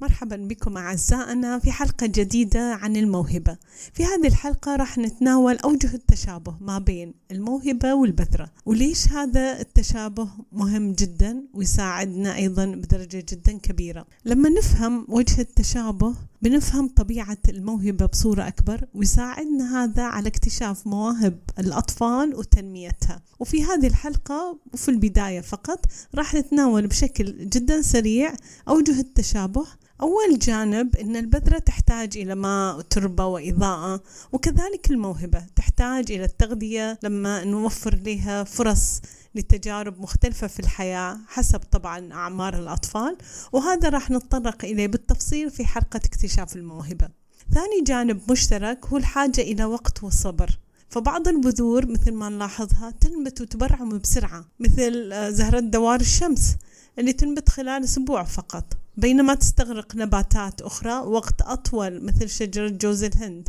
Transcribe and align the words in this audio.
مرحبا 0.00 0.36
بكم 0.36 0.76
أعزائنا 0.76 1.58
في 1.58 1.72
حلقة 1.72 2.06
جديدة 2.06 2.74
عن 2.74 2.96
الموهبة. 2.96 3.56
في 3.92 4.04
هذه 4.04 4.26
الحلقة 4.26 4.76
راح 4.76 4.98
نتناول 4.98 5.56
أوجه 5.56 5.94
التشابه 5.94 6.56
ما 6.60 6.78
بين 6.78 7.14
الموهبة 7.30 7.94
والبذرة 7.94 8.50
وليش 8.66 9.08
هذا 9.08 9.60
التشابه 9.60 10.28
مهم 10.52 10.92
جدا 10.92 11.44
ويساعدنا 11.54 12.36
أيضا 12.36 12.66
بدرجة 12.66 13.24
جدا 13.28 13.52
كبيرة. 13.58 14.06
لما 14.24 14.48
نفهم 14.48 15.06
وجه 15.08 15.40
التشابه 15.40 16.14
بنفهم 16.42 16.88
طبيعة 16.88 17.38
الموهبة 17.48 18.06
بصورة 18.06 18.48
أكبر 18.48 18.84
ويساعدنا 18.94 19.84
هذا 19.84 20.02
على 20.02 20.28
اكتشاف 20.28 20.86
مواهب 20.86 21.38
الأطفال 21.58 22.34
وتنميتها. 22.34 23.22
وفي 23.38 23.64
هذه 23.64 23.86
الحلقة 23.86 24.58
وفي 24.72 24.90
البداية 24.90 25.40
فقط 25.40 25.84
راح 26.14 26.34
نتناول 26.34 26.86
بشكل 26.86 27.48
جدا 27.48 27.82
سريع 27.82 28.34
أوجه 28.68 29.00
التشابه 29.00 29.66
أول 30.02 30.38
جانب 30.38 30.96
أن 30.96 31.16
البذرة 31.16 31.58
تحتاج 31.58 32.18
إلى 32.18 32.34
ماء 32.34 32.78
وتربة 32.78 33.26
وإضاءة 33.26 34.02
وكذلك 34.32 34.90
الموهبة 34.90 35.46
تحتاج 35.56 36.12
إلى 36.12 36.24
التغذية 36.24 36.98
لما 37.02 37.44
نوفر 37.44 37.94
لها 37.94 38.44
فرص 38.44 39.00
لتجارب 39.34 40.00
مختلفة 40.00 40.46
في 40.46 40.60
الحياة 40.60 41.18
حسب 41.28 41.58
طبعا 41.58 42.12
أعمار 42.12 42.58
الأطفال 42.58 43.16
وهذا 43.52 43.88
راح 43.88 44.10
نتطرق 44.10 44.64
إليه 44.64 44.86
بالتفصيل 44.86 45.50
في 45.50 45.64
حلقة 45.64 45.96
اكتشاف 45.96 46.56
الموهبة. 46.56 47.08
ثاني 47.54 47.82
جانب 47.86 48.32
مشترك 48.32 48.86
هو 48.86 48.96
الحاجة 48.96 49.40
إلى 49.40 49.64
وقت 49.64 50.02
وصبر. 50.02 50.58
فبعض 50.88 51.28
البذور 51.28 51.86
مثل 51.86 52.12
ما 52.12 52.28
نلاحظها 52.28 52.90
تنبت 52.90 53.40
وتبرعم 53.40 53.98
بسرعة 53.98 54.44
مثل 54.60 55.12
زهرة 55.34 55.60
دوار 55.60 56.00
الشمس 56.00 56.56
اللي 56.98 57.12
تنبت 57.12 57.48
خلال 57.48 57.84
أسبوع 57.84 58.24
فقط. 58.24 58.79
بينما 58.96 59.34
تستغرق 59.34 59.96
نباتات 59.96 60.62
أخرى 60.62 60.92
وقت 60.92 61.42
أطول 61.42 62.04
مثل 62.04 62.28
شجرة 62.28 62.68
جوز 62.68 63.04
الهند 63.04 63.48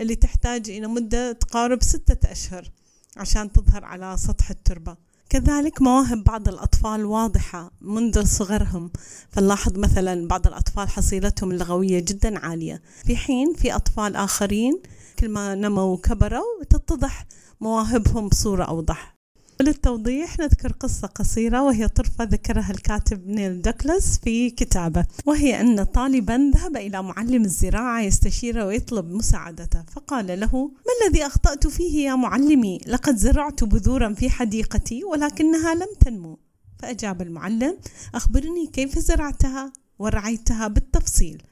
اللي 0.00 0.14
تحتاج 0.14 0.70
إلى 0.70 0.86
مدة 0.86 1.32
تقارب 1.32 1.82
ستة 1.82 2.32
أشهر 2.32 2.70
عشان 3.16 3.52
تظهر 3.52 3.84
على 3.84 4.16
سطح 4.18 4.50
التربة. 4.50 4.96
كذلك 5.28 5.82
مواهب 5.82 6.24
بعض 6.24 6.48
الأطفال 6.48 7.04
واضحة 7.04 7.70
منذ 7.80 8.24
صغرهم. 8.24 8.90
فنلاحظ 9.30 9.78
مثلا 9.78 10.28
بعض 10.28 10.46
الأطفال 10.46 10.88
حصيلتهم 10.88 11.50
اللغوية 11.50 12.00
جدا 12.00 12.38
عالية. 12.38 12.82
في 13.04 13.16
حين 13.16 13.54
في 13.54 13.74
أطفال 13.74 14.16
آخرين 14.16 14.82
كل 15.18 15.28
ما 15.28 15.54
نموا 15.54 15.94
وكبروا 15.94 16.64
تتضح 16.70 17.26
مواهبهم 17.60 18.28
بصورة 18.28 18.64
أوضح. 18.64 19.15
للتوضيح 19.60 20.38
نذكر 20.38 20.72
قصة 20.72 21.08
قصيرة 21.08 21.62
وهي 21.62 21.88
طرفة 21.88 22.24
ذكرها 22.24 22.70
الكاتب 22.70 23.28
نيل 23.28 23.62
دوكلاس 23.62 24.18
في 24.18 24.50
كتابه 24.50 25.06
وهي 25.26 25.60
أن 25.60 25.84
طالبا 25.84 26.50
ذهب 26.54 26.76
إلى 26.76 27.02
معلم 27.02 27.44
الزراعة 27.44 28.00
يستشيره 28.00 28.66
ويطلب 28.66 29.10
مساعدته 29.10 29.82
فقال 29.92 30.40
له 30.40 30.64
ما 30.64 31.06
الذي 31.06 31.26
أخطأت 31.26 31.66
فيه 31.66 32.08
يا 32.08 32.14
معلمي؟ 32.14 32.80
لقد 32.86 33.16
زرعت 33.16 33.64
بذورا 33.64 34.14
في 34.14 34.30
حديقتي 34.30 35.04
ولكنها 35.04 35.74
لم 35.74 35.88
تنمو. 36.00 36.38
فأجاب 36.78 37.22
المعلم 37.22 37.76
أخبرني 38.14 38.66
كيف 38.66 38.98
زرعتها؟ 38.98 39.72
ورعيتها 39.98 40.68
بالتفصيل. 40.68 41.42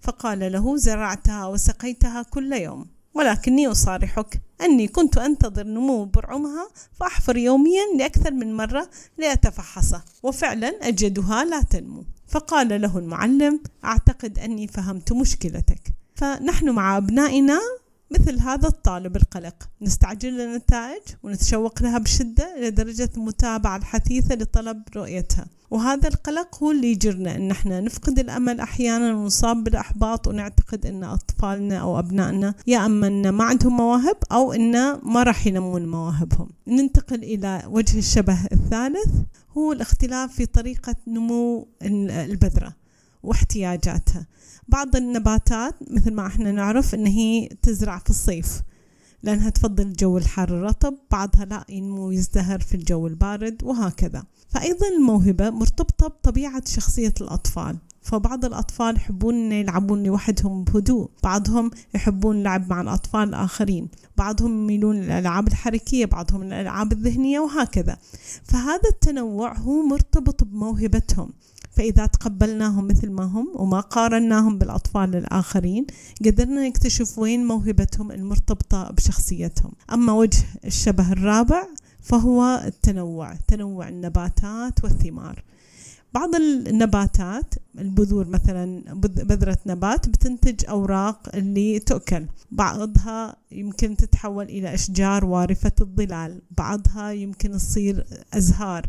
فقال 0.00 0.52
له 0.52 0.76
زرعتها 0.76 1.46
وسقيتها 1.46 2.22
كل 2.22 2.52
يوم. 2.52 2.86
ولكني 3.14 3.66
أصارحك. 3.66 4.40
أني 4.60 4.88
كنت 4.88 5.18
أنتظر 5.18 5.66
نمو 5.66 6.04
برعمها 6.04 6.68
فأحفر 7.00 7.36
يوميا 7.36 7.82
لأكثر 7.98 8.30
من 8.30 8.56
مرة 8.56 8.90
لأتفحصه 9.18 10.02
وفعلا 10.22 10.68
أجدها 10.88 11.44
لا 11.44 11.62
تنمو. 11.62 12.04
فقال 12.28 12.80
له 12.80 12.98
المعلم 12.98 13.60
أعتقد 13.84 14.38
أني 14.38 14.66
فهمت 14.66 15.12
مشكلتك. 15.12 15.82
فنحن 16.14 16.70
مع 16.70 16.96
أبنائنا 16.96 17.60
مثل 18.10 18.40
هذا 18.40 18.68
الطالب 18.68 19.16
القلق. 19.16 19.68
نستعجل 19.82 20.40
النتائج 20.40 21.02
ونتشوق 21.22 21.82
لها 21.82 21.98
بشدة 21.98 22.56
لدرجة 22.60 23.10
المتابعة 23.16 23.76
الحثيثة 23.76 24.34
لطلب 24.34 24.82
رؤيتها. 24.96 25.46
وهذا 25.70 26.08
القلق 26.08 26.62
هو 26.62 26.70
اللي 26.70 26.92
يجرنا 26.92 27.36
إن 27.36 27.50
إحنا 27.50 27.80
نفقد 27.80 28.18
الأمل 28.18 28.60
أحيانا 28.60 29.14
ونصاب 29.14 29.64
بالأحباط 29.64 30.28
ونعتقد 30.28 30.86
إن 30.86 31.04
أطفالنا 31.04 31.76
أو 31.76 31.98
أبنائنا 31.98 32.54
يا 32.66 32.86
أما 32.86 33.06
إن 33.06 33.28
ما 33.28 33.44
عندهم 33.44 33.76
مواهب 33.76 34.16
أو 34.32 34.52
إن 34.52 34.72
ما 35.02 35.22
راح 35.22 35.46
ينمون 35.46 35.86
مواهبهم. 35.86 36.48
ننتقل 36.66 37.22
إلى 37.22 37.62
وجه 37.66 37.98
الشبه 37.98 38.38
الثالث 38.52 39.14
هو 39.58 39.72
الاختلاف 39.72 40.32
في 40.32 40.46
طريقة 40.46 40.94
نمو 41.06 41.68
البذرة. 41.82 42.79
واحتياجاتها. 43.22 44.26
بعض 44.68 44.96
النباتات 44.96 45.74
مثل 45.90 46.12
ما 46.12 46.26
إحنا 46.26 46.52
نعرف 46.52 46.94
ان 46.94 47.06
هي 47.06 47.48
تزرع 47.62 47.98
في 47.98 48.10
الصيف 48.10 48.62
لأنها 49.22 49.50
تفضل 49.50 49.86
الجو 49.86 50.18
الحار 50.18 50.48
الرطب 50.48 50.94
بعضها 51.10 51.44
لا 51.44 51.64
ينمو 51.68 52.06
ويزدهر 52.06 52.60
في 52.60 52.74
الجو 52.74 53.06
البارد 53.06 53.64
وهكذا. 53.64 54.24
فأيضا 54.48 54.88
الموهبة 54.98 55.50
مرتبطة 55.50 56.06
بطبيعة 56.06 56.62
شخصية 56.66 57.14
الأطفال. 57.20 57.78
فبعض 58.02 58.44
الأطفال 58.44 58.96
يحبون 58.96 59.52
يلعبون 59.52 60.02
لوحدهم 60.02 60.64
بهدوء 60.64 61.10
بعضهم 61.22 61.70
يحبون 61.94 62.36
اللعب 62.38 62.70
مع 62.70 62.80
الأطفال 62.80 63.28
الآخرين 63.28 63.88
بعضهم 64.16 64.62
يميلون 64.62 64.96
للألعاب 64.96 65.48
الحركية 65.48 66.06
بعضهم 66.06 66.44
للألعاب 66.44 66.92
الذهنية 66.92 67.40
وهكذا. 67.40 67.98
فهذا 68.44 68.88
التنوع 68.88 69.58
هو 69.58 69.82
مرتبط 69.82 70.44
بموهبتهم. 70.44 71.32
فإذا 71.80 72.06
تقبلناهم 72.06 72.86
مثل 72.86 73.10
ما 73.10 73.24
هم 73.24 73.52
وما 73.54 73.80
قارناهم 73.80 74.58
بالأطفال 74.58 75.16
الآخرين 75.16 75.86
قدرنا 76.24 76.68
نكتشف 76.68 77.18
وين 77.18 77.46
موهبتهم 77.46 78.12
المرتبطة 78.12 78.90
بشخصيتهم. 78.90 79.72
أما 79.92 80.12
وجه 80.12 80.44
الشبه 80.64 81.12
الرابع 81.12 81.66
فهو 82.02 82.62
التنوع 82.66 83.34
تنوع 83.34 83.88
النباتات 83.88 84.84
والثمار. 84.84 85.44
بعض 86.14 86.34
النباتات 86.34 87.54
البذور 87.78 88.26
مثلا 88.26 88.82
بذرة 89.02 89.58
نبات 89.66 90.08
بتنتج 90.08 90.66
أوراق 90.68 91.28
اللي 91.34 91.78
تؤكل. 91.78 92.26
بعضها 92.50 93.36
يمكن 93.52 93.96
تتحول 93.96 94.44
إلى 94.44 94.74
أشجار 94.74 95.24
وارفة 95.24 95.72
الظلال. 95.80 96.42
بعضها 96.58 97.10
يمكن 97.10 97.52
تصير 97.52 98.06
أزهار. 98.34 98.86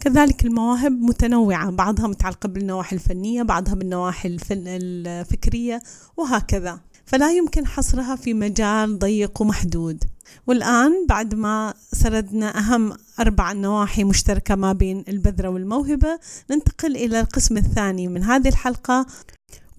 كذلك 0.00 0.44
المواهب 0.44 0.92
متنوعة 0.92 1.70
بعضها 1.70 2.06
متعلقة 2.06 2.48
بالنواحي 2.48 2.96
الفنية 2.96 3.42
بعضها 3.42 3.74
بالنواحي 3.74 4.28
الفن 4.28 4.64
الفكرية 4.66 5.82
وهكذا. 6.16 6.80
فلا 7.06 7.32
يمكن 7.32 7.66
حصرها 7.66 8.16
في 8.16 8.34
مجال 8.34 8.98
ضيق 8.98 9.42
ومحدود. 9.42 10.04
والآن 10.46 11.06
بعد 11.08 11.34
ما 11.34 11.74
سردنا 11.92 12.58
أهم 12.58 12.92
أربع 13.20 13.52
نواحي 13.52 14.04
مشتركة 14.04 14.54
ما 14.54 14.72
بين 14.72 15.04
البذرة 15.08 15.48
والموهبة 15.48 16.18
ننتقل 16.50 16.96
إلى 16.96 17.20
القسم 17.20 17.56
الثاني 17.56 18.08
من 18.08 18.22
هذه 18.22 18.48
الحلقة. 18.48 19.06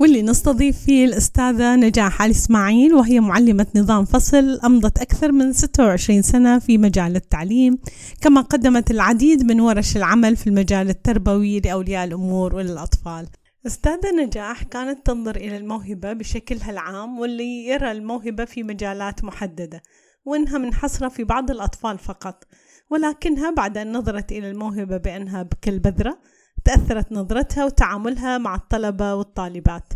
واللي 0.01 0.21
نستضيف 0.21 0.77
فيه 0.85 1.05
الأستاذة 1.05 1.75
نجاح 1.75 2.21
علي 2.21 2.31
إسماعيل 2.31 2.93
وهي 2.93 3.19
معلمة 3.19 3.67
نظام 3.75 4.05
فصل 4.05 4.59
أمضت 4.65 4.97
أكثر 4.97 5.31
من 5.31 5.53
26 5.53 6.21
سنة 6.21 6.59
في 6.59 6.77
مجال 6.77 7.15
التعليم 7.15 7.77
كما 8.21 8.41
قدمت 8.41 8.91
العديد 8.91 9.43
من 9.43 9.59
ورش 9.59 9.97
العمل 9.97 10.35
في 10.35 10.47
المجال 10.47 10.89
التربوي 10.89 11.59
لأولياء 11.59 12.03
الأمور 12.03 12.55
وللأطفال. 12.55 13.27
أستاذة 13.67 14.11
نجاح 14.25 14.63
كانت 14.63 15.05
تنظر 15.05 15.35
إلى 15.35 15.57
الموهبة 15.57 16.13
بشكلها 16.13 16.71
العام 16.71 17.19
واللي 17.19 17.67
يرى 17.67 17.91
الموهبة 17.91 18.45
في 18.45 18.63
مجالات 18.63 19.23
محددة 19.23 19.81
وإنها 20.25 20.57
منحصرة 20.57 21.09
في 21.09 21.23
بعض 21.23 21.51
الأطفال 21.51 21.97
فقط 21.97 22.43
ولكنها 22.89 23.51
بعد 23.51 23.77
أن 23.77 23.97
نظرت 23.97 24.31
إلى 24.31 24.49
الموهبة 24.51 24.97
بأنها 24.97 25.49
كالبذرة 25.61 26.17
تأثرت 26.65 27.11
نظرتها 27.11 27.65
وتعاملها 27.65 28.37
مع 28.37 28.55
الطلبة 28.55 29.15
والطالبات. 29.15 29.93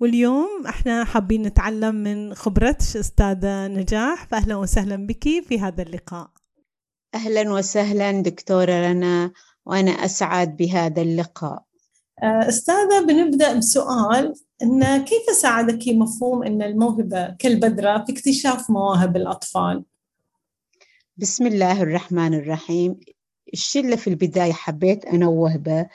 واليوم 0.00 0.66
إحنا 0.68 1.04
حابين 1.04 1.42
نتعلم 1.42 1.94
من 1.94 2.34
خبرتش 2.34 2.96
أستاذة 2.96 3.66
نجاح. 3.66 4.26
فأهلا 4.26 4.56
وسهلا 4.56 4.96
بك 4.96 5.24
في 5.24 5.60
هذا 5.60 5.82
اللقاء. 5.82 6.30
أهلا 7.14 7.52
وسهلا 7.52 8.22
دكتورة 8.22 8.90
رنا 8.90 9.32
وأنا 9.66 9.90
أسعد 9.90 10.56
بهذا 10.56 11.02
اللقاء. 11.02 11.64
أستاذة 12.22 13.06
بنبدأ 13.08 13.52
بسؤال 13.58 14.34
أن 14.62 15.04
كيف 15.04 15.36
ساعدك 15.36 15.88
مفهوم 15.88 16.42
أن 16.42 16.62
الموهبة 16.62 17.36
كالبذرة 17.38 18.04
في 18.04 18.12
اكتشاف 18.12 18.70
مواهب 18.70 19.16
الأطفال؟ 19.16 19.84
بسم 21.16 21.46
الله 21.46 21.82
الرحمن 21.82 22.34
الرحيم. 22.34 23.00
الشيء 23.52 23.84
اللي 23.84 23.96
في 23.96 24.10
البداية 24.10 24.52
حبيت 24.52 25.04
أنوه 25.04 25.56
به 25.56 25.86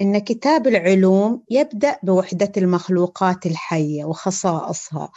إن 0.00 0.18
كتاب 0.18 0.66
العلوم 0.66 1.42
يبدأ 1.50 1.98
بوحدة 2.02 2.52
المخلوقات 2.56 3.46
الحية 3.46 4.04
وخصائصها 4.04 5.12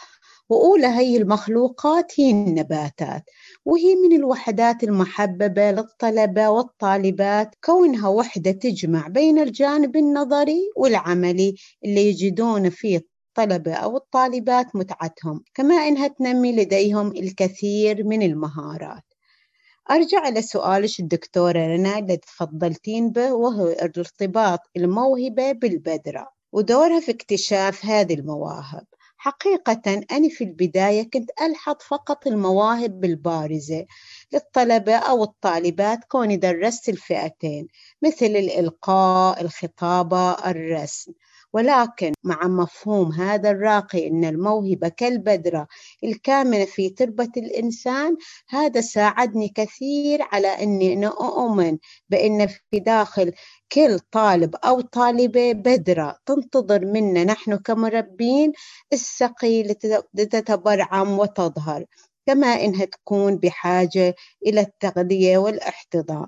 وأولى 0.48 0.86
هي 0.86 1.16
المخلوقات 1.16 2.12
هي 2.20 2.30
النباتات 2.30 3.24
وهي 3.64 3.94
من 3.94 4.16
الوحدات 4.16 4.84
المحببة 4.84 5.70
للطلبة 5.70 6.48
والطالبات 6.48 7.54
كونها 7.64 8.08
وحدة 8.08 8.50
تجمع 8.50 9.08
بين 9.08 9.38
الجانب 9.38 9.96
النظري 9.96 10.70
والعملي 10.76 11.54
اللي 11.84 12.08
يجدون 12.08 12.70
فيه 12.70 13.00
الطلبة 13.38 13.74
أو 13.74 13.96
الطالبات 13.96 14.76
متعتهم 14.76 15.42
كما 15.54 15.74
إنها 15.74 16.08
تنمي 16.08 16.52
لديهم 16.52 17.06
الكثير 17.06 18.04
من 18.04 18.22
المهارات. 18.22 19.13
أرجع 19.90 20.28
لسؤالش 20.28 21.00
الدكتورة 21.00 21.66
رنا 21.66 21.98
اللي 21.98 22.16
تفضلتين 22.16 23.10
به 23.10 23.32
وهو 23.34 23.66
ارتباط 23.68 24.60
الموهبة 24.76 25.52
بالبذرة 25.52 26.28
ودورها 26.52 27.00
في 27.00 27.10
اكتشاف 27.10 27.86
هذه 27.86 28.14
المواهب. 28.14 28.86
حقيقة 29.16 30.04
أنا 30.12 30.28
في 30.28 30.44
البداية 30.44 31.10
كنت 31.10 31.30
ألحظ 31.42 31.76
فقط 31.88 32.26
المواهب 32.26 33.04
البارزة 33.04 33.86
للطلبة 34.32 34.96
أو 34.96 35.22
الطالبات 35.24 36.04
كوني 36.04 36.36
درست 36.36 36.88
الفئتين 36.88 37.68
مثل 38.02 38.26
الإلقاء 38.26 39.40
الخطابة 39.40 40.32
الرسم. 40.32 41.12
ولكن 41.54 42.12
مع 42.24 42.46
مفهوم 42.46 43.12
هذا 43.12 43.50
الراقي 43.50 44.08
أن 44.08 44.24
الموهبة 44.24 44.88
كالبذرة 44.88 45.66
الكامنة 46.04 46.64
في 46.64 46.88
تربة 46.88 47.30
الإنسان 47.36 48.16
هذا 48.48 48.80
ساعدني 48.80 49.48
كثير 49.48 50.22
على 50.22 50.48
أني 50.48 50.92
أنا 50.92 51.06
أؤمن 51.06 51.78
بأن 52.08 52.46
في 52.46 52.78
داخل 52.78 53.32
كل 53.72 53.98
طالب 53.98 54.56
أو 54.56 54.80
طالبة 54.80 55.52
بذرة 55.52 56.16
تنتظر 56.26 56.84
منا 56.86 57.24
نحن 57.24 57.56
كمربين 57.56 58.52
السقي 58.92 59.62
لتتبرعم 60.14 61.18
وتظهر 61.18 61.84
كما 62.26 62.46
إنها 62.46 62.84
تكون 62.84 63.36
بحاجة 63.36 64.14
إلى 64.46 64.60
التغذية 64.60 65.38
والإحتضان. 65.38 66.26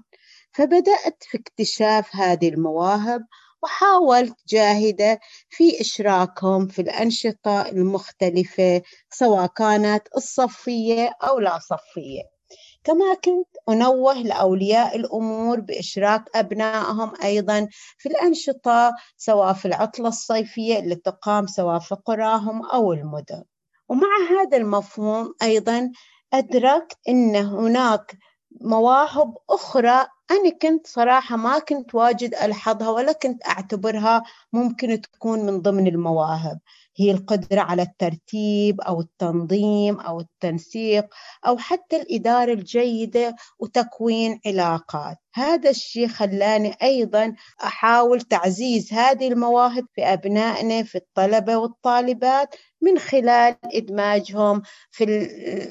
فبدأت 0.52 1.24
في 1.24 1.38
اكتشاف 1.38 2.16
هذه 2.16 2.48
المواهب 2.48 3.26
وحاولت 3.62 4.36
جاهدة 4.48 5.20
في 5.48 5.80
إشراكهم 5.80 6.66
في 6.66 6.82
الأنشطة 6.82 7.68
المختلفة 7.68 8.82
سواء 9.10 9.46
كانت 9.46 10.08
الصفية 10.16 11.12
أو 11.22 11.38
لا 11.38 11.58
صفية. 11.58 12.22
كما 12.84 13.14
كنت 13.14 13.48
أنوه 13.68 14.14
لأولياء 14.22 14.96
الأمور 14.96 15.60
بإشراك 15.60 16.24
أبنائهم 16.34 17.12
أيضا 17.24 17.68
في 17.98 18.08
الأنشطة 18.08 18.94
سواء 19.16 19.52
في 19.52 19.66
العطلة 19.68 20.08
الصيفية 20.08 20.78
اللي 20.78 20.94
تقام 20.94 21.46
سواء 21.46 21.78
في 21.78 21.94
قراهم 21.94 22.66
أو 22.66 22.92
المدن. 22.92 23.44
ومع 23.88 24.08
هذا 24.30 24.56
المفهوم 24.56 25.34
أيضا 25.42 25.90
أدركت 26.32 26.98
أن 27.08 27.36
هناك 27.36 28.16
مواهب 28.60 29.34
أخرى 29.50 30.06
أنا 30.30 30.50
كنت 30.62 30.86
صراحة 30.86 31.36
ما 31.36 31.58
كنت 31.58 31.94
واجد 31.94 32.34
ألحظها 32.34 32.90
ولا 32.90 33.12
كنت 33.12 33.46
أعتبرها 33.46 34.22
ممكن 34.52 35.00
تكون 35.00 35.46
من 35.46 35.60
ضمن 35.62 35.86
المواهب. 35.86 36.58
هي 36.96 37.10
القدرة 37.10 37.60
على 37.60 37.82
الترتيب 37.82 38.80
أو 38.80 39.00
التنظيم 39.00 40.00
أو 40.00 40.20
التنسيق 40.20 41.06
أو 41.46 41.58
حتى 41.58 41.96
الإدارة 41.96 42.52
الجيدة 42.52 43.36
وتكوين 43.58 44.40
علاقات. 44.46 45.16
هذا 45.34 45.70
الشيء 45.70 46.08
خلاني 46.08 46.76
أيضا 46.82 47.34
أحاول 47.64 48.20
تعزيز 48.20 48.92
هذه 48.92 49.28
المواهب 49.28 49.86
في 49.94 50.02
أبنائنا 50.04 50.82
في 50.82 50.98
الطلبة 50.98 51.56
والطالبات 51.56 52.54
من 52.82 52.98
خلال 52.98 53.56
إدماجهم 53.64 54.62
في, 54.90 55.06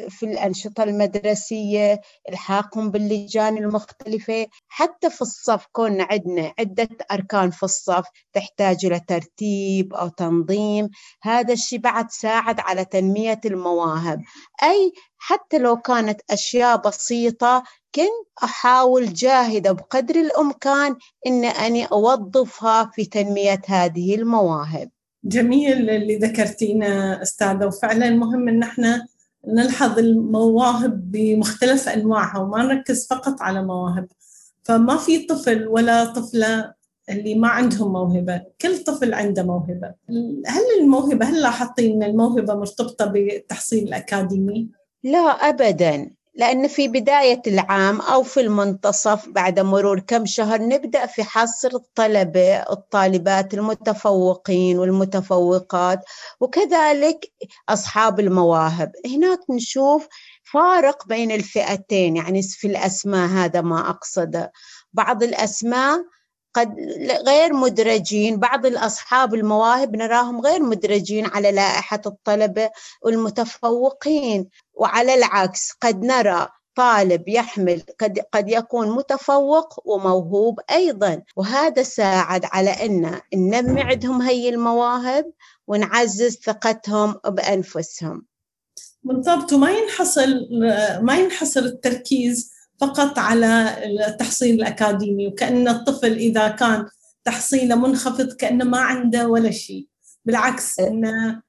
في 0.10 0.26
الأنشطة 0.26 0.84
المدرسية 0.84 2.02
إلحاقهم 2.30 2.92
باللجان 2.92 3.58
المختلفة 3.58 4.45
حتى 4.68 5.10
في 5.10 5.22
الصف 5.22 5.66
كنا 5.72 6.08
عندنا 6.12 6.54
عدة 6.60 6.90
أركان 7.12 7.52
في 7.52 7.64
الصف 7.64 8.06
تحتاج 8.34 8.86
إلى 8.86 9.00
ترتيب 9.08 9.94
أو 9.94 10.08
تنظيم. 10.08 10.90
هذا 11.24 11.54
الشيء 11.54 11.80
بعد 11.80 12.12
ساعد 12.12 12.60
على 12.60 12.86
تنمية 12.86 13.40
المواهب. 13.46 14.22
أي 14.64 14.94
حتى 15.18 15.58
لو 15.58 15.78
كانت 15.78 16.22
أشياء 16.30 16.78
بسيطة 16.78 17.64
كنت 17.96 18.44
أحاول 18.44 19.14
جاهدة 19.14 19.72
بقدر 19.72 20.16
الإمكان 20.16 20.96
أن 21.28 21.46
أني 21.46 21.86
أوظفها 21.86 22.92
في 22.94 23.06
تنمية 23.06 23.62
هذه 23.68 24.16
المواهب. 24.16 24.90
جميل 25.24 25.90
اللي 25.90 26.16
ذكرتينا 26.18 27.22
أستاذة. 27.22 27.66
وفعلا 27.66 28.10
مهم 28.10 28.50
أن 28.50 28.64
إحنا 28.64 29.08
نلحظ 29.48 30.00
المواهب 30.00 31.12
بمختلف 31.12 31.90
أنواعها 31.90 32.40
وما 32.40 32.64
نركز 32.64 33.08
فقط 33.08 33.42
على 33.42 33.64
مواهب 33.64 34.08
فما 34.66 34.98
في 34.98 35.26
طفل 35.26 35.68
ولا 35.68 36.06
طفلة 36.06 36.74
اللي 37.10 37.36
ما 37.36 37.48
عندهم 37.48 37.94
موهبة. 37.94 38.42
كل 38.62 38.78
طفل 38.78 39.14
عنده 39.14 39.44
موهبة. 39.44 39.94
هل 40.48 40.64
الموهبة 40.82 41.26
هل 41.26 41.42
لاحظتي 41.42 41.94
أن 41.94 42.04
الموهبة 42.04 42.56
مرتبطة 42.56 43.06
بالتحصيل 43.06 43.88
الأكاديمي؟ 43.88 44.70
لا 45.04 45.20
أبدا. 45.20 46.12
لأن 46.36 46.68
في 46.68 46.88
بداية 46.88 47.42
العام 47.48 48.02
أو 48.02 48.24
في 48.24 48.40
المنتصف 48.42 49.30
بعد 49.30 49.60
مرور 49.60 50.00
كم 50.00 50.26
شهر 50.26 50.62
نبدأ 50.62 51.06
في 51.06 51.24
حصر 51.24 51.70
الطلبة 51.74 52.56
الطالبات 52.56 53.54
المتفوقين 53.54 54.80
والمتفوقات 54.80 56.00
وكذلك 56.40 57.32
أصحاب 57.70 58.20
المواهب. 58.20 58.92
هناك 59.06 59.40
نشوف 59.50 60.08
فارق 60.44 61.08
بين 61.08 61.32
الفئتين 61.32 62.16
يعني 62.16 62.42
في 62.42 62.68
الأسماء 62.68 63.30
هذا 63.30 63.62
ما 63.62 63.90
أقصده. 63.90 64.52
بعض 64.94 65.24
الأسماء 65.24 66.06
قد 66.56 66.76
غير 67.28 67.54
مدرجين 67.54 68.40
بعض 68.40 68.66
الأصحاب 68.66 69.36
المواهب 69.36 69.96
نراهم 69.96 70.42
غير 70.42 70.64
مدرجين 70.64 71.26
على 71.26 71.52
لائحة 71.52 72.02
الطلبة 72.06 72.70
والمتفوقين 73.02 74.50
وعلى 74.74 75.14
العكس 75.14 75.72
قد 75.82 76.04
نرى 76.04 76.48
طالب 76.76 77.30
يحمل 77.30 77.82
قد 78.00 78.20
قد 78.34 78.50
يكون 78.50 78.92
متفوق 78.92 79.88
وموهوب 79.88 80.60
أيضا 80.72 81.22
وهذا 81.36 81.84
ساعد 81.84 82.46
على 82.46 82.70
أن 82.70 83.20
ننمي 83.34 83.82
عندهم 83.82 84.22
هي 84.22 84.50
المواهب 84.50 85.32
ونعزز 85.68 86.38
ثقتهم 86.46 87.16
بأنفسهم. 87.26 88.26
بالضبط 89.04 89.54
وما 89.54 89.72
ينحصر 89.72 90.28
ما 91.02 91.18
ينحصر 91.18 91.60
التركيز 91.60 92.55
فقط 92.80 93.20
على 93.20 93.78
التحصيل 94.08 94.56
الأكاديمي 94.56 95.28
وكأن 95.28 95.68
الطفل 95.68 96.14
إذا 96.14 96.48
كان 96.48 96.86
تحصيله 97.24 97.76
منخفض 97.76 98.34
كأنه 98.34 98.66
ما 98.66 98.80
عنده 98.80 99.28
ولا 99.28 99.52
شيء 99.52 99.88
بالعكس 100.26 100.80
إيه. 100.80 100.88
أنه 100.88 101.42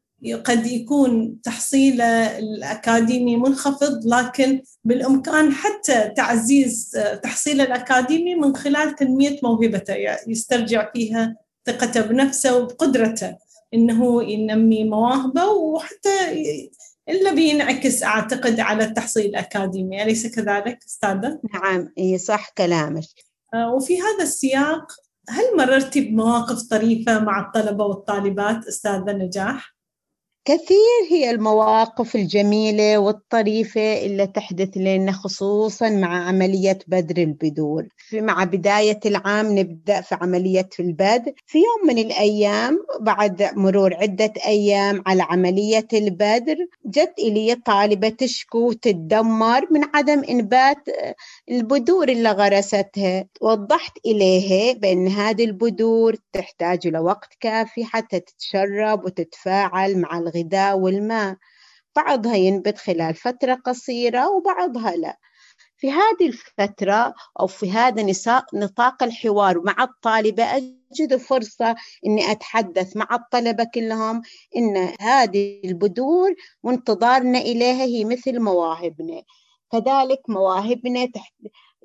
قد 0.44 0.67
يكون 0.67 1.41
تحصيله 1.43 2.39
الأكاديمي 2.39 3.36
منخفض 3.36 4.06
لكن 4.06 4.62
بالإمكان 4.84 5.53
حتى 5.53 6.08
تعزيز 6.17 6.98
تحصيله 7.22 7.65
الأكاديمي 7.65 8.34
من 8.34 8.56
خلال 8.56 8.94
تنمية 8.94 9.39
موهبته 9.43 9.94
يعني 9.94 10.32
يسترجع 10.32 10.91
فيها 10.93 11.36
ثقته 11.67 12.00
بنفسه 12.00 12.56
وبقدرته 12.56 13.36
إنه 13.74 14.22
ينمي 14.22 14.84
مواهبه 14.84 15.44
وحتى 15.44 16.44
إلا 17.08 17.34
بينعكس 17.34 18.03
أعتقد 18.03 18.60
على 18.60 18.84
التحصيل 18.84 19.27
الأكاديمي 19.27 20.03
أليس 20.03 20.27
كذلك 20.27 20.79
أستاذة؟ 20.86 21.41
نعم 21.55 21.93
إي 21.98 22.19
صح 22.19 22.51
كلامك 22.58 23.05
آه، 23.55 23.75
وفي 23.75 24.01
هذا 24.01 24.22
السياق 24.22 24.93
هل 25.29 25.44
مررتي 25.56 26.01
بمواقف 26.01 26.63
طريفة 26.63 27.19
مع 27.19 27.41
الطلبة 27.41 27.84
والطالبات 27.84 28.67
أستاذة 28.67 29.13
نجاح؟ 29.13 29.75
كثير 30.46 31.10
هي 31.10 31.31
المواقف 31.31 32.17
الجميلة 32.17 32.98
والطريفة 32.98 34.06
اللي 34.06 34.26
تحدث 34.26 34.76
لنا 34.76 35.12
خصوصا 35.12 35.91
مع 35.91 36.29
عملية 36.29 36.79
بدر 36.86 37.22
البذور 37.22 37.86
في 37.96 38.20
مع 38.20 38.44
بداية 38.44 39.00
العام 39.06 39.58
نبدأ 39.58 40.00
في 40.00 40.15
عملية 40.15 40.69
البدر. 40.81 41.32
في 41.46 41.58
يوم 41.58 41.88
من 41.88 41.98
الأيام 41.98 42.79
بعد 43.00 43.50
مرور 43.56 43.94
عدة 43.94 44.32
أيام 44.46 45.03
على 45.06 45.22
عملية 45.22 45.88
البدر 45.93 46.56
جت 46.84 47.15
إلي 47.19 47.55
طالبة 47.55 48.08
تشكو 48.08 48.72
تتدمر 48.72 49.67
من 49.70 49.81
عدم 49.94 50.22
إنبات 50.24 50.88
البذور 51.50 52.08
اللي 52.08 52.31
غرستها. 52.31 53.24
وضحت 53.41 53.98
إليها 54.06 54.72
بأن 54.72 55.08
هذه 55.08 55.44
البذور 55.44 56.17
تحتاج 56.32 56.88
لوقت 56.88 57.34
كافي 57.41 57.84
حتى 57.84 58.20
تتشرب 58.20 59.05
وتتفاعل 59.05 59.98
مع 59.98 60.19
الغذاء 60.19 60.35
الغذاء 60.36 60.78
والماء. 60.78 61.36
بعضها 61.96 62.34
ينبت 62.36 62.78
خلال 62.78 63.14
فترة 63.14 63.55
قصيرة 63.55 64.31
وبعضها 64.31 64.96
لا. 64.96 65.16
في 65.78 65.90
هذه 65.90 66.26
الفترة 66.26 67.14
أو 67.40 67.46
في 67.46 67.70
هذا 67.70 68.06
نطاق 68.55 69.02
الحوار 69.02 69.60
مع 69.60 69.82
الطالبة 69.84 70.44
أجد 70.44 71.16
فرصة 71.16 71.76
أني 72.06 72.31
أتحدث 72.32 72.96
مع 72.96 73.08
الطلبة 73.12 73.66
كلهم 73.74 74.22
أن 74.56 74.93
هذه 75.00 75.60
البذور 75.64 76.34
وانتظارنا 76.62 77.38
إليها 77.38 77.84
هي 77.84 78.05
مثل 78.05 78.40
مواهبنا. 78.40 79.22
كذلك 79.72 80.20
مواهبنا 80.28 81.06
تحت 81.06 81.34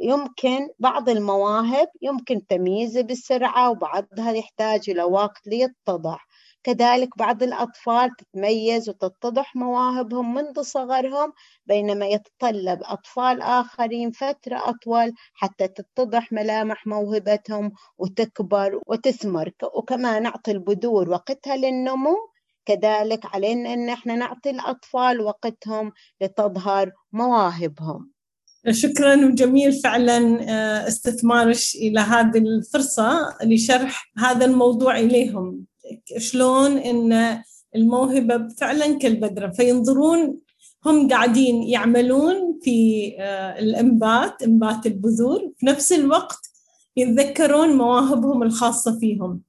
يمكن 0.01 0.70
بعض 0.79 1.10
المواهب 1.10 1.88
يمكن 2.01 2.46
تمييزها 2.48 3.01
بسرعة 3.01 3.70
وبعضها 3.70 4.31
يحتاج 4.31 4.89
إلى 4.89 5.03
وقت 5.03 5.48
ليتضح. 5.48 6.27
كذلك 6.63 7.18
بعض 7.18 7.44
الأطفال 7.44 8.10
تتميز 8.15 8.89
وتتضح 8.89 9.56
مواهبهم 9.56 10.34
منذ 10.34 10.62
صغرهم 10.62 11.34
بينما 11.65 12.06
يتطلب 12.06 12.80
أطفال 12.84 13.41
آخرين 13.41 14.12
فترة 14.12 14.70
أطول 14.70 15.13
حتى 15.34 15.68
تتضح 15.68 16.32
ملامح 16.32 16.88
موهبتهم 16.88 17.72
وتكبر 17.98 18.80
وتثمر 18.88 19.51
وكما 19.75 20.20
نعطي 20.20 20.51
البذور 20.51 21.10
وقتها 21.10 21.56
للنمو. 21.56 22.15
كذلك 22.65 23.25
علينا 23.25 23.74
أن 23.74 23.89
إحنا 23.89 24.15
نعطي 24.15 24.50
الأطفال 24.50 25.22
وقتهم 25.22 25.91
لتظهر 26.22 26.91
مواهبهم. 27.12 28.12
شكرا 28.70 29.15
وجميل 29.15 29.74
فعلا 29.74 30.18
آه، 30.50 30.88
استثمارك 30.88 31.58
إلى 31.75 32.00
هذه 32.00 32.38
الفرصة 32.38 33.38
لشرح 33.44 34.12
هذا 34.18 34.46
الموضوع 34.46 35.00
إليهم. 35.00 35.65
شلون 36.17 36.77
إن 36.77 37.41
الموهبة 37.75 38.48
فعلا 38.57 38.98
كالبذره 38.98 39.48
فينظرون 39.48 40.38
هم 40.86 41.10
قاعدين 41.10 41.63
يعملون 41.63 42.60
في 42.63 43.12
آه، 43.19 43.60
الإنبات 43.60 44.43
إنبات 44.43 44.86
البذور 44.86 45.51
في 45.57 45.65
نفس 45.65 45.93
الوقت 45.93 46.51
يتذكرون 46.98 47.77
مواهبهم 47.77 48.43
الخاصة 48.43 49.00
فيهم. 49.00 49.41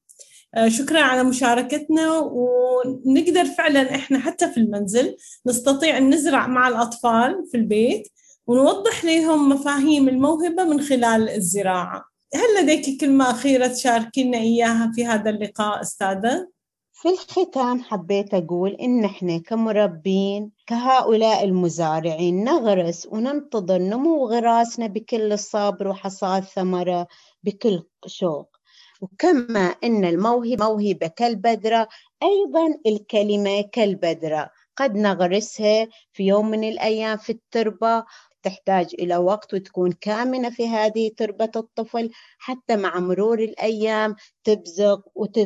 آه، 0.54 0.68
شكرا 0.68 1.00
على 1.00 1.24
مشاركتنا 1.24 2.18
ونقدر 2.18 3.44
فعلا 3.44 3.94
إحنا 3.94 4.18
حتى 4.18 4.50
في 4.50 4.60
المنزل 4.60 5.16
نستطيع 5.46 5.98
أن 5.98 6.14
نزرع 6.14 6.46
مع 6.46 6.68
الأطفال 6.68 7.44
في 7.50 7.56
البيت 7.56 8.08
ونوضح 8.46 9.04
لهم 9.04 9.48
مفاهيم 9.48 10.08
الموهبة 10.08 10.64
من 10.64 10.80
خلال 10.80 11.28
الزراعة. 11.28 12.11
هل 12.34 12.62
لديك 12.62 13.00
كلمة 13.00 13.30
أخيرة 13.30 13.66
تشاركينا 13.66 14.38
إياها 14.38 14.92
في 14.94 15.06
هذا 15.06 15.30
اللقاء 15.30 15.80
أستاذة؟ 15.80 16.48
في 16.92 17.08
الختام 17.08 17.82
حبيت 17.82 18.34
أقول 18.34 18.70
إن 18.70 19.04
إحنا 19.04 19.38
كمربين 19.38 20.50
كهؤلاء 20.66 21.44
المزارعين 21.44 22.44
نغرس 22.44 23.06
وننتظر 23.10 23.78
نمو 23.78 24.26
غراسنا 24.26 24.86
بكل 24.86 25.32
الصبر 25.32 25.88
وحصاد 25.88 26.42
ثمرة 26.44 27.06
بكل 27.42 27.82
شوق 28.06 28.56
وكما 29.00 29.74
إن 29.84 30.04
الموهبة 30.04 30.66
موهبة 30.68 31.06
كالبذرة 31.06 31.88
أيضا 32.22 32.78
الكلمة 32.86 33.60
كالبذرة 33.60 34.50
قد 34.76 34.96
نغرسها 34.96 35.88
في 36.12 36.26
يوم 36.26 36.50
من 36.50 36.64
الأيام 36.64 37.16
في 37.16 37.32
التربة 37.32 38.04
تحتاج 38.42 38.94
إلى 38.98 39.16
وقت 39.16 39.54
وتكون 39.54 39.92
كامنة 39.92 40.50
في 40.50 40.68
هذه 40.68 41.10
تربة 41.16 41.50
الطفل 41.56 42.10
حتى 42.38 42.76
مع 42.76 42.98
مرور 43.00 43.38
الأيام 43.38 44.16
تبزق 44.44 45.02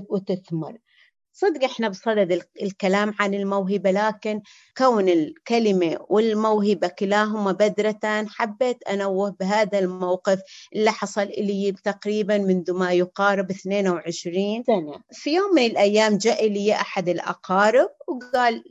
وتثمر. 0.09 0.79
صدق 1.39 1.65
إحنا 1.65 1.89
بصدد 1.89 2.43
الكلام 2.63 3.15
عن 3.21 3.35
الموهبة 3.35 3.91
لكن 3.91 4.41
كون 4.77 5.09
الكلمة 5.09 5.99
والموهبة 6.09 6.89
كلاهما 6.89 7.53
بذرتان 7.53 8.29
حبيت 8.29 8.83
أنوه 8.89 9.37
بهذا 9.41 9.79
الموقف 9.79 10.41
اللي 10.75 10.91
حصل 10.91 11.27
لي 11.27 11.75
تقريبا 11.85 12.39
منذ 12.39 12.73
ما 12.73 12.93
يقارب 12.93 13.51
22 13.51 14.65
سنة. 14.65 15.01
في 15.13 15.35
يوم 15.35 15.55
من 15.55 15.67
الأيام 15.67 16.17
جاء 16.17 16.49
لي 16.49 16.75
أحد 16.75 17.09
الأقارب 17.09 17.89
وقال 18.09 18.65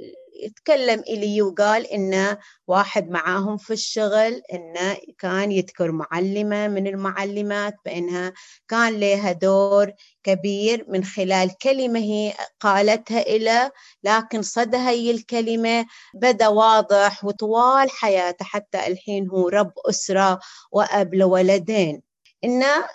يتكلم 0.43 0.99
إلي 0.99 1.41
وقال 1.41 1.87
إنه 1.87 2.37
واحد 2.67 3.09
معاهم 3.09 3.57
في 3.57 3.73
الشغل 3.73 4.41
إنه 4.53 4.97
كان 5.19 5.51
يذكر 5.51 5.91
معلمة 5.91 6.67
من 6.67 6.87
المعلمات 6.87 7.75
بأنها 7.85 8.33
كان 8.67 8.99
لها 8.99 9.31
دور 9.31 9.91
كبير 10.23 10.85
من 10.87 11.03
خلال 11.03 11.57
كلمة 11.57 11.99
هي 11.99 12.33
قالتها 12.59 13.21
إلى 13.21 13.71
لكن 14.03 14.41
صدى 14.41 14.77
هي 14.77 15.11
الكلمة 15.11 15.85
بدأ 16.13 16.47
واضح 16.47 17.25
وطوال 17.25 17.89
حياته 17.89 18.45
حتى 18.45 18.87
الحين 18.87 19.29
هو 19.29 19.49
رب 19.49 19.71
أسرة 19.89 20.39
وأب 20.71 21.15
لولدين. 21.15 22.01
إنه 22.43 22.87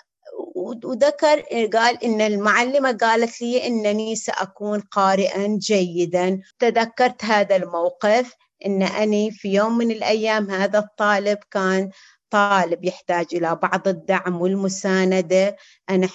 وذكر 0.83 1.41
قال 1.73 2.03
إن 2.03 2.21
المعلمة 2.21 2.91
قالت 2.91 3.41
لي 3.41 3.67
إنني 3.67 4.15
سأكون 4.15 4.79
قارئا 4.79 5.57
جيدا. 5.61 6.41
تذكرت 6.59 7.25
هذا 7.25 7.55
الموقف 7.55 8.33
إن 8.65 8.83
أني 8.83 9.31
في 9.31 9.53
يوم 9.53 9.77
من 9.77 9.91
الأيام 9.91 10.49
هذا 10.51 10.79
الطالب 10.79 11.37
كان 11.51 11.89
طالب 12.29 12.85
يحتاج 12.85 13.25
إلى 13.33 13.55
بعض 13.55 13.87
الدعم 13.87 14.41
والمساندة. 14.41 15.55
أنا 15.89 16.09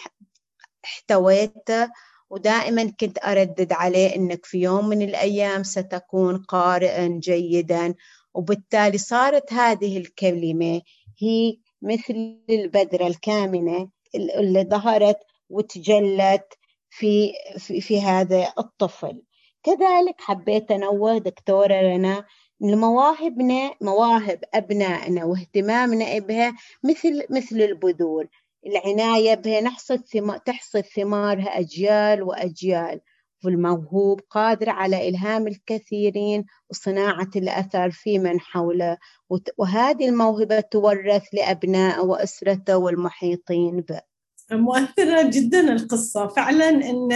احتويته 0.85 1.91
ودائما 2.31 2.93
كنت 3.01 3.19
أردد 3.25 3.73
عليه 3.73 4.17
أنك 4.17 4.45
في 4.47 4.59
يوم 4.59 4.89
من 4.89 5.03
الأيام 5.03 5.63
ستكون 5.63 6.39
قارئا 6.39 7.07
جيدا. 7.23 7.95
وبالتالي 8.35 8.99
صارت 8.99 9.53
هذه 9.53 9.99
الكلمة 9.99 10.83
هي 11.19 11.59
مثل 11.83 12.41
البذرة 12.51 13.07
الكامنة. 13.07 13.96
اللي 14.15 14.65
ظهرت 14.65 15.19
وتجلت 15.51 16.55
في 16.91 17.33
في, 17.59 17.81
في 17.81 18.01
هذا 18.01 18.53
الطفل. 18.59 19.23
كذلك 19.63 20.21
حبيت 20.21 20.71
انوه 20.71 21.19
دكتوره 21.19 21.75
رنا 21.75 22.25
مواهبنا 22.61 23.75
مواهب 23.81 24.45
أبنائنا 24.55 25.25
واهتمامنا 25.25 26.19
بها 26.19 26.57
مثل 26.85 27.27
مثل 27.31 27.57
البذور. 27.57 28.27
العناية 28.67 29.35
بها 29.35 29.61
نحصد 29.61 30.03
تحصد 30.47 30.81
ثمارها 30.81 31.59
أجيال 31.59 32.23
وأجيال. 32.23 33.01
والموهوب 33.45 34.21
قادر 34.31 34.71
على 34.71 35.09
إلهام 35.09 35.47
الكثيرين 35.47 36.45
وصناعة 36.71 37.31
الأثر 37.37 37.91
في 37.91 38.19
من 38.19 38.41
حوله. 38.41 38.97
وهذه 39.59 40.09
الموهبة 40.09 40.61
تورث 40.61 41.23
لأبنائه 41.33 42.01
وأسرته 42.01 42.77
والمحيطين 42.77 43.81
به. 43.81 44.01
مؤثرة 44.53 45.31
جدا 45.31 45.73
القصة. 45.73 46.27
فعلا 46.27 46.69
أن 46.69 47.13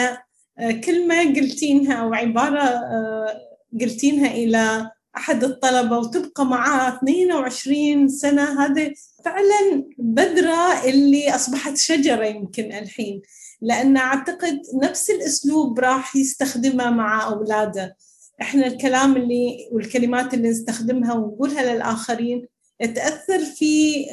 آه، 0.59 0.71
كلمة 0.71 1.35
قلتينها 1.35 1.95
أو 1.95 2.15
عبارة 2.15 2.63
آه، 2.63 3.41
قلتينها 3.81 4.31
إلى 4.31 4.91
أحد 5.17 5.45
الطلبة 5.45 5.99
وتبقى 5.99 6.45
معاه 6.45 6.89
22 6.89 8.09
سنة 8.09 8.65
هذه 8.65 8.93
فعلا 9.25 9.85
بذرة 9.99 10.85
اللي 10.85 11.35
أصبحت 11.35 11.77
شجرة 11.77 12.25
يمكن 12.25 12.73
الحين. 12.73 13.23
لأن 13.61 13.97
أعتقد 13.97 14.63
نفس 14.83 15.11
الأسلوب 15.11 15.81
راح 15.81 16.17
يستخدمه 16.17 16.91
مع 16.91 17.27
أولاده. 17.33 17.97
إحنا 18.41 18.67
الكلام 18.67 19.17
اللي 19.17 19.69
والكلمات 19.73 20.35
اللي 20.35 20.51
نستخدمها 20.51 21.15
ونقولها 21.15 21.75
للآخرين 21.75 22.47
تأثر 22.81 23.39
في 23.39 24.05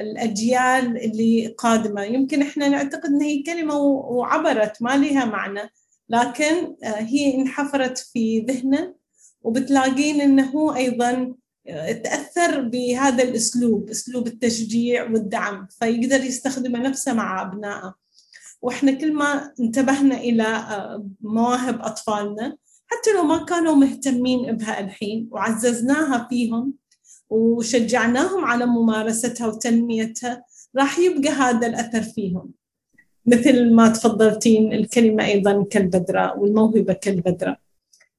الأجيال 0.00 1.04
اللي 1.04 1.46
قادمة. 1.58 2.02
يمكن 2.02 2.42
إحنا 2.42 2.68
نعتقد 2.68 3.04
أن 3.04 3.22
هي 3.22 3.42
كلمة 3.42 3.74
وعبرت 3.76 4.82
ما 4.82 4.96
لها 4.96 5.24
معنى. 5.24 5.70
لكن 6.08 6.76
آه، 6.84 7.00
هي 7.00 7.34
انحفرت 7.34 7.98
في 7.98 8.40
ذهنه 8.40 8.94
وبتلاقين 9.42 10.20
أنه 10.20 10.76
أيضا 10.76 11.34
آه، 11.68 11.92
تأثر 11.92 12.60
بهذا 12.60 13.22
الأسلوب 13.24 13.90
أسلوب 13.90 14.26
التشجيع 14.26 15.10
والدعم. 15.10 15.66
فيقدر 15.80 16.24
يستخدمه 16.24 16.78
نفسه 16.78 17.12
مع 17.12 17.42
أبنائه. 17.42 17.94
وإحنا 18.62 18.92
كل 18.92 19.12
ما 19.12 19.54
انتبهنا 19.60 20.16
إلى 20.16 20.42
آه، 20.42 21.06
مواهب 21.20 21.80
أطفالنا 21.80 22.56
حتى 22.86 23.12
لو 23.16 23.22
ما 23.22 23.44
كانوا 23.44 23.74
مهتمين 23.74 24.56
بها 24.56 24.80
الحين 24.80 25.28
وعززناها 25.30 26.26
فيهم 26.30 26.74
وشجعناهم 27.30 28.44
على 28.44 28.66
ممارستها 28.66 29.46
وتنميتها 29.46 30.44
راح 30.76 30.98
يبقى 30.98 31.28
هذا 31.30 31.66
الأثر 31.66 32.02
فيهم. 32.02 32.50
مثل 33.26 33.72
ما 33.74 33.88
تفضلتين 33.88 34.72
الكلمة 34.72 35.24
أيضا 35.24 35.64
كالبذرة 35.70 36.38
والموهبة 36.38 36.92
كالبذرة. 36.92 37.56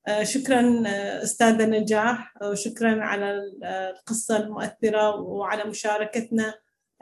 آه، 0.07 0.23
شكرا 0.23 0.83
آه، 0.87 1.23
أستاذة 1.23 1.65
نجاح 1.65 2.33
وشكرا 2.43 3.03
على 3.03 3.41
القصة 3.63 4.37
المؤثرة 4.37 5.15
وعلى 5.21 5.63
مشاركتنا. 5.63 6.53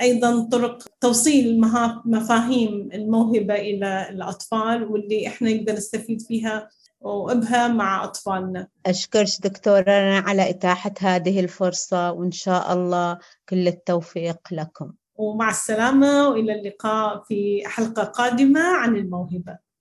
أيضا 0.01 0.49
طرق 0.51 0.87
توصيل 1.01 1.61
مفاهيم 2.05 2.89
الموهبة 2.93 3.53
إلى 3.55 4.09
الأطفال 4.09 4.83
واللي 4.83 5.27
إحنا 5.27 5.53
نقدر 5.53 5.73
نستفيد 5.73 6.21
فيها 6.21 6.69
وإبها 7.01 7.67
مع 7.67 8.03
أطفالنا. 8.03 8.67
أشكرك 8.85 9.27
دكتورة 9.43 10.19
على 10.19 10.49
إتاحة 10.49 10.93
هذه 10.99 11.39
الفرصة 11.39 12.11
وإن 12.11 12.31
شاء 12.31 12.73
الله 12.73 13.17
كل 13.49 13.67
التوفيق 13.67 14.37
لكم. 14.51 14.91
ومع 15.15 15.49
السلامة 15.49 16.27
وإلى 16.27 16.53
اللقاء 16.59 17.23
في 17.23 17.63
حلقة 17.65 18.03
قادمة 18.03 18.61
عن 18.61 18.95
الموهبة. 18.95 19.68